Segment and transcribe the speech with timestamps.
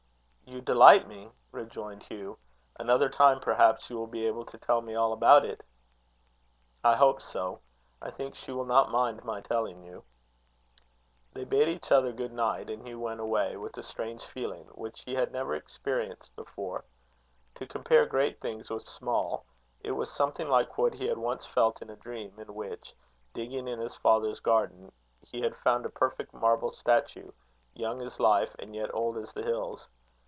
[0.43, 2.37] "You delight me," rejoined Hugh
[2.77, 5.63] "Another time, perhaps, you will be able to tell me all about it."
[6.83, 7.61] "I hope so.
[8.01, 10.03] I think she will not mind my telling you."
[11.31, 15.03] They bade each other good night; and Hugh went away with a strange feeling, which
[15.03, 16.83] he had never experienced before.
[17.55, 19.45] To compare great things with small,
[19.79, 22.93] it was something like what he had once felt in a dream, in which,
[23.33, 24.91] digging in his father's garden,
[25.21, 27.31] he had found a perfect marble statue,
[27.73, 29.87] young as life, and yet old as the hills.